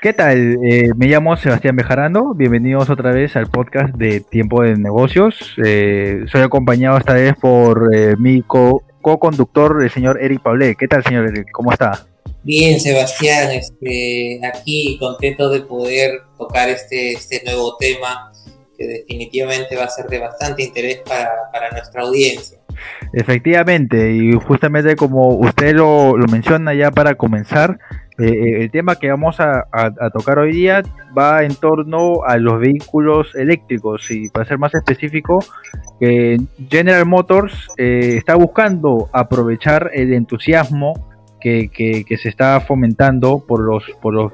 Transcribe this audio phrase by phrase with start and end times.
[0.00, 0.58] ¿Qué tal?
[0.64, 2.32] Eh, me llamo Sebastián Bejarano.
[2.32, 5.56] Bienvenidos otra vez al podcast de Tiempo de Negocios.
[5.64, 10.76] Eh, soy acompañado esta vez por eh, mi co-conductor, el señor Eric Paulé.
[10.76, 11.48] ¿Qué tal, señor Eric?
[11.50, 12.06] ¿Cómo está?
[12.44, 13.50] Bien, Sebastián.
[13.50, 18.30] Este, aquí contento de poder tocar este, este nuevo tema
[18.78, 22.56] que definitivamente va a ser de bastante interés para, para nuestra audiencia.
[23.12, 27.80] Efectivamente, y justamente como usted lo, lo menciona ya para comenzar,
[28.18, 29.66] eh, eh, el tema que vamos a,
[30.12, 30.82] tocar hoy día
[31.16, 35.38] va en torno a los vehículos eléctricos y para ser más específico,
[36.00, 40.94] General Motors eh, está buscando aprovechar el entusiasmo
[41.40, 41.70] que,
[42.20, 44.32] se está fomentando por los, por los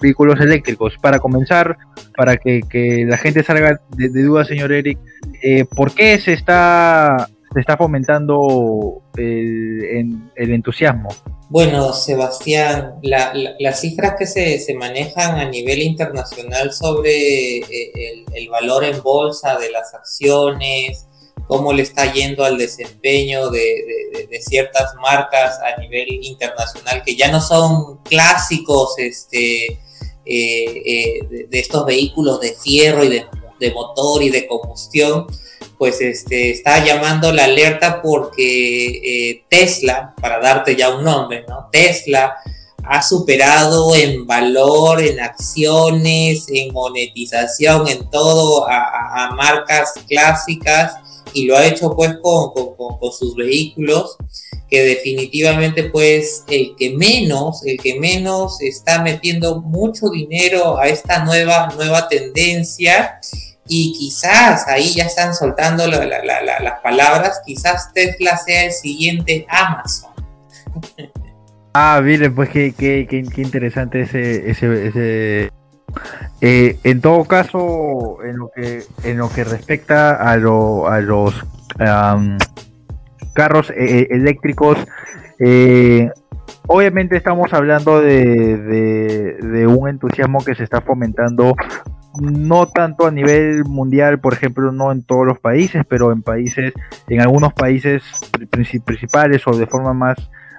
[0.00, 0.98] vehículos eléctricos.
[1.00, 1.78] Para comenzar,
[2.14, 4.98] para que, la gente salga de, de duda, señor Eric,
[5.74, 11.08] ¿por qué se está se está fomentando el, entusiasmo.
[11.48, 19.02] Bueno, Sebastián, las cifras que se, manejan a nivel internacional sobre eh, el, valor en
[19.02, 21.06] bolsa de las acciones,
[21.48, 23.66] cómo le está yendo al desempeño de,
[24.42, 29.78] ciertas marcas a nivel internacional que ya no son clásicos este, eh,
[30.24, 33.08] eh, de, estos vehículos de fierro y
[33.58, 35.26] de motor y de combustión,
[35.80, 41.70] pues este, está llamando la alerta porque eh, Tesla, para darte ya un nombre, ¿no?
[41.72, 42.36] Tesla
[42.84, 50.96] ha superado en valor, en acciones, en monetización, en todo a, marcas clásicas
[51.32, 54.18] y lo ha hecho pues con, con, sus vehículos
[54.68, 61.24] que definitivamente pues el que menos, el que menos está metiendo mucho dinero a esta
[61.24, 63.18] nueva, nueva tendencia
[63.72, 70.10] y quizás ahí ya están soltando las palabras, quizás Tesla sea el siguiente Amazon.
[71.72, 74.50] ah, miren, pues qué, qué, qué, interesante ese...
[74.50, 75.52] ese,
[76.40, 81.32] eh, en todo caso, en lo que, en lo que respecta a, lo, a los
[83.34, 84.78] carros eh, eh, eléctricos,
[86.66, 91.54] obviamente estamos hablando de, de, un entusiasmo que se está fomentando
[92.18, 96.72] no tanto a nivel mundial, por ejemplo, no en todos los países, pero en países,
[97.08, 98.02] en algunos países
[98.50, 100.16] principales o de forma más,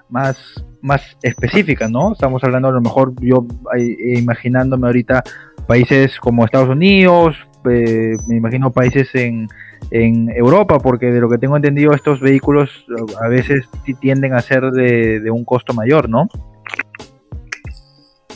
[0.09, 2.13] más, más específica, ¿no?
[2.13, 3.45] Estamos hablando a lo mejor, yo
[3.77, 5.23] eh, imaginándome ahorita
[5.67, 7.35] países como Estados Unidos,
[7.69, 9.47] eh, me imagino países en,
[9.91, 12.85] en Europa, porque de lo que tengo entendido estos vehículos
[13.21, 13.69] a veces
[13.99, 16.27] tienden a ser de, de un costo mayor, ¿no?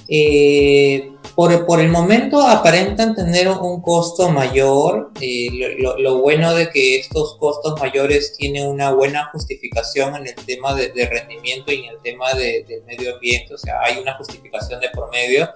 [0.07, 5.11] Eh, por, el momento aparentan tener un costo mayor.
[5.19, 10.73] Eh, lo, bueno de que estos costos mayores tienen una buena justificación en el tema
[10.73, 14.89] de, rendimiento y en el tema del medio ambiente, o sea, hay una justificación de
[14.89, 15.49] promedio.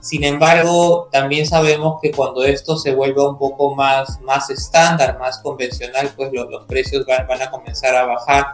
[0.00, 5.40] Sin embargo, también sabemos que cuando esto se vuelva un poco más, más estándar, más
[5.40, 8.46] convencional, pues los precios van, van, a comenzar a bajar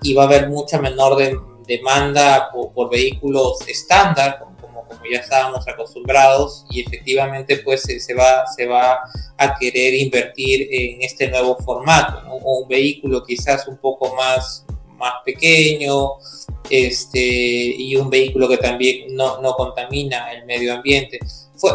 [0.00, 1.18] y va a haber mucha menor
[1.66, 4.38] demanda por, por vehículos estándar,
[4.88, 9.00] como ya estábamos acostumbrados y efectivamente pues se, va, se va
[9.36, 14.64] a querer invertir en este nuevo formato, un vehículo quizás un poco más,
[14.96, 16.12] más pequeño
[16.70, 21.18] este, y un vehículo que también no, no contamina el medio ambiente.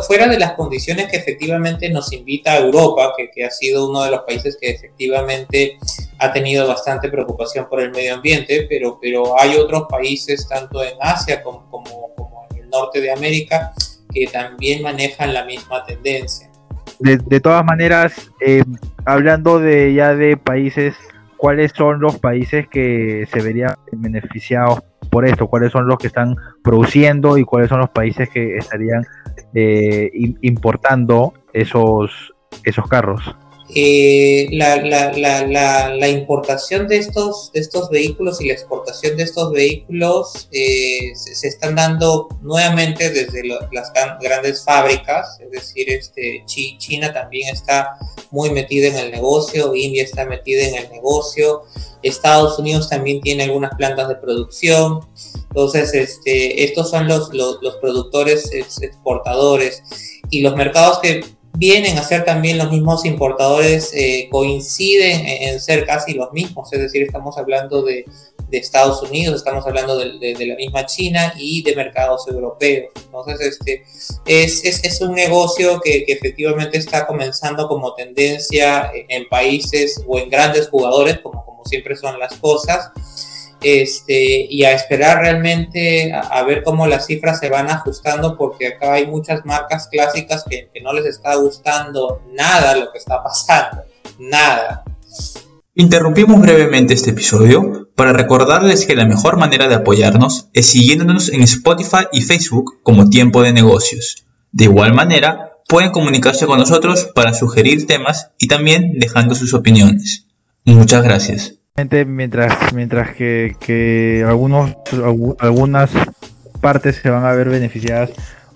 [0.06, 4.04] Fuera de las condiciones que efectivamente nos invita a Europa, que, que, ha sido uno
[4.04, 5.78] de los países que efectivamente
[6.20, 10.96] ha tenido bastante preocupación por el medio ambiente, pero, pero hay otros países, tanto en
[11.00, 11.67] Asia como,
[12.80, 13.74] norte de América
[14.14, 16.50] que también manejan la misma tendencia.
[17.00, 18.64] De, todas maneras, eh,
[19.06, 20.96] hablando de ya de países,
[21.38, 24.80] ¿cuáles son los países que se verían beneficiados
[25.12, 25.48] por esto?
[25.48, 29.06] ¿Cuáles son los que están produciendo y cuáles son los países que estarían
[29.54, 30.10] eh,
[30.42, 32.34] importando esos,
[32.64, 33.36] esos carros?
[33.76, 39.24] Eh, la, la, la, la, importación de estos, de estos vehículos y la exportación de
[39.24, 43.92] estos vehículos eh, se, están dando nuevamente desde las
[44.22, 47.98] grandes fábricas, es decir, este, China también está
[48.32, 51.64] muy metida en el negocio, India está metida en el negocio,
[52.04, 55.02] Estados Unidos también tiene algunas plantas de producción,
[55.50, 59.84] entonces este, estos son los, los, los productores exportadores.
[60.30, 61.24] Y los mercados que
[61.58, 66.80] vienen a ser también los mismos importadores, eh, coinciden en, ser casi los mismos, es
[66.80, 68.06] decir, estamos hablando de,
[68.50, 72.94] Estados Unidos, estamos hablando de, la misma China y de mercados europeos.
[72.96, 73.84] Entonces, este,
[74.26, 80.70] es, es, un negocio que, efectivamente está comenzando como tendencia en países o en grandes
[80.70, 82.90] jugadores, como, como siempre son las cosas.
[83.62, 88.94] Este, y a esperar realmente a, ver cómo las cifras se van ajustando, porque acá
[88.94, 93.84] hay muchas marcas clásicas que, que no les está gustando nada lo que está pasando,
[94.20, 94.84] nada.
[95.76, 101.44] Interrumpimos brevemente este episodio para recordarles que la mejor manera de apoyarnos es siguiéndonos en
[101.44, 104.26] Spotify y Facebook como Tiempo de Negocios.
[104.52, 110.26] De igual manera, pueden comunicarse con nosotros para sugerir temas y también dejando sus opiniones.
[110.64, 111.57] Muchas gracias.
[111.78, 114.76] Mientras, mientras que, algunos,
[115.38, 115.92] algunas
[116.60, 118.12] partes se van a ver beneficiadas,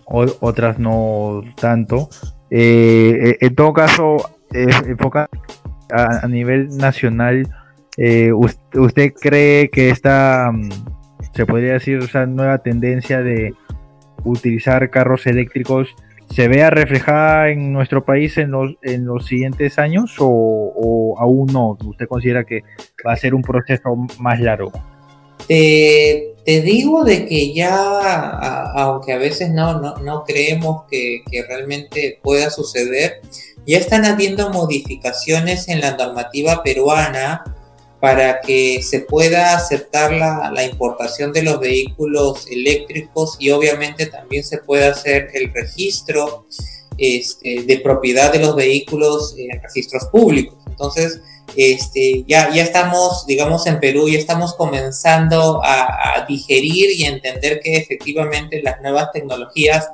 [0.06, 2.10] otras no tanto.
[2.50, 4.18] Eh, en todo caso,
[4.52, 5.30] eh, enfoca
[5.92, 7.48] a, nivel nacional,
[7.96, 10.70] eh, usted, cree que esta, mm,
[11.36, 13.54] se podría decir, esa nueva tendencia de
[14.24, 15.90] utilizar carros eléctricos
[16.34, 21.78] se vea reflejada en nuestro país en los, en los siguientes años o, aún no?
[21.86, 22.62] ¿Usted considera que
[23.06, 24.72] va a ser un proceso más largo?
[25.48, 32.50] te digo de que ya, aunque a veces no, no, creemos que, que, realmente pueda
[32.50, 33.20] suceder,
[33.68, 37.44] ya están habiendo modificaciones en la normativa peruana
[38.02, 44.58] para que se pueda aceptar la, importación de los vehículos eléctricos y obviamente también se
[44.58, 46.48] pueda hacer el registro
[46.98, 50.58] este, de propiedad de los vehículos en registros públicos.
[50.68, 51.22] Entonces,
[51.56, 57.76] este, ya, ya estamos, digamos, en Perú, ya estamos comenzando a digerir y entender que
[57.76, 59.90] efectivamente las nuevas tecnologías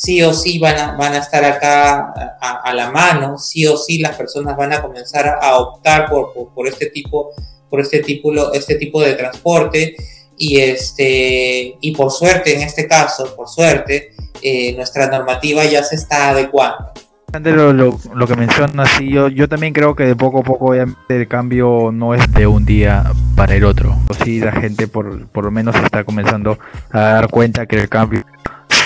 [0.00, 3.98] sí o sí van a, van a estar acá a, la mano, sí o sí
[3.98, 7.32] las personas van a comenzar a optar por, por, este tipo
[7.68, 9.96] por este tipo, este tipo de transporte
[10.38, 15.96] y, este, y por suerte en este caso, por suerte, eh, nuestra normativa ya se
[15.96, 16.92] está adecuando.
[17.32, 20.74] Lo, lo, lo, que mencionas, sí, yo, yo también creo que de poco a poco
[20.74, 23.96] el cambio no es de un día para el otro.
[24.24, 26.58] Sí, la gente por, por lo menos está comenzando
[26.90, 28.24] a dar cuenta que el cambio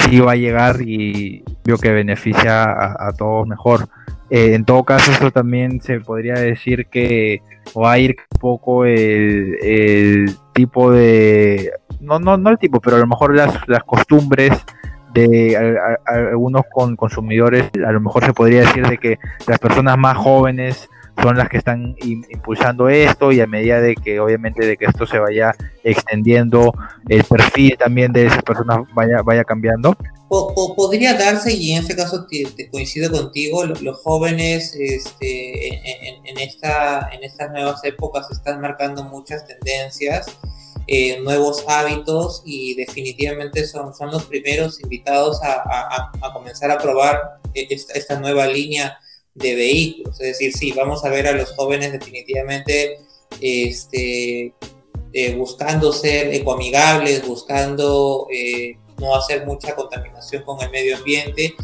[0.05, 3.89] sí va a llegar y veo que beneficia a, todos mejor.
[4.31, 7.43] Eh, en todo caso, esto también se podría decir que
[7.77, 13.01] va a ir un poco el, tipo de, no, no, no el tipo, pero a
[13.01, 14.53] lo mejor las, las costumbres
[15.12, 20.17] de algunos con consumidores, a lo mejor se podría decir de que las personas más
[20.17, 20.89] jóvenes
[21.23, 25.07] son las que están impulsando esto y a medida de que obviamente de que esto
[25.07, 26.73] se vaya extendiendo
[27.09, 29.97] el perfil también de esas personas vaya vaya cambiando.
[30.77, 35.69] Podría darse y en este caso te, coincido contigo los, jóvenes este,
[36.29, 40.27] en, esta en estas nuevas épocas están marcando muchas tendencias
[40.87, 47.19] eh, nuevos hábitos y definitivamente son, son los primeros invitados a, a, comenzar a probar
[47.55, 48.99] esta, esta nueva línea
[49.35, 50.21] de vehículos.
[50.21, 52.99] Es decir, sí, vamos a ver a los jóvenes definitivamente
[53.41, 54.55] este,
[55.13, 61.55] eh, buscando ser ecoamigables, buscando eh, no hacer mucha contaminación con el medio ambiente.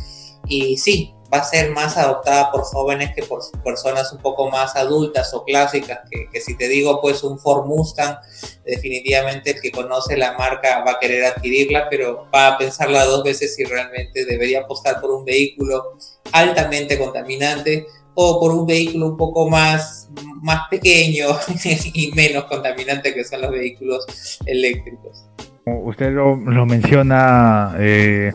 [0.46, 4.74] Y sí, va a ser más adoptada por jóvenes que por personas un poco más
[4.74, 8.16] adultas o clásicas, que, si te digo pues un Ford Mustang,
[8.64, 13.22] definitivamente el que conoce la marca va a querer adquirirla, pero va a pensarla dos
[13.22, 15.96] veces si realmente debería apostar por un vehículo
[16.32, 20.10] altamente contaminante o por un vehículo un poco más,
[20.42, 21.28] más pequeño
[21.94, 25.26] y menos contaminante que son los vehículos eléctricos.
[25.66, 28.32] Usted lo, menciona, eh,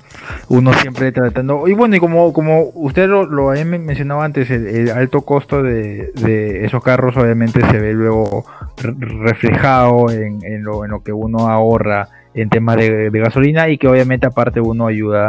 [0.47, 4.89] uno siempre tratando, y bueno, y como, como usted lo, lo había mencionado antes, el,
[4.89, 6.11] alto costo de,
[6.63, 8.45] esos carros obviamente se ve luego
[8.77, 13.77] reflejado en, en, lo, en lo que uno ahorra en tema de, de gasolina y
[13.77, 15.27] que obviamente aparte uno ayuda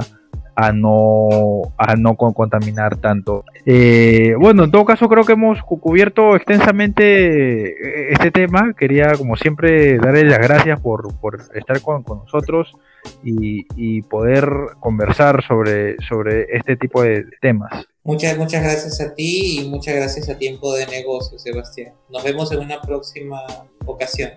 [0.56, 3.44] a no, a no contaminar tanto.
[3.66, 8.72] Eh, bueno, en todo caso creo que hemos cubierto extensamente eh, este tema.
[8.76, 12.72] Quería, como siempre, darle las gracias por, por estar con, nosotros
[13.22, 14.48] y, y, poder
[14.80, 17.86] conversar sobre, sobre este tipo de temas.
[18.02, 21.92] Muchas, muchas gracias a ti y muchas gracias a Tiempo de Negocio, Sebastián.
[22.08, 23.42] Nos vemos en una próxima
[23.84, 24.30] ocasión.